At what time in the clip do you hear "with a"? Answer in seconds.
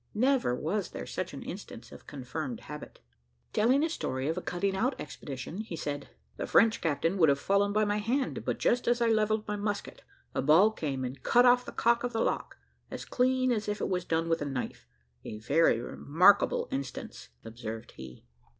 14.27-14.45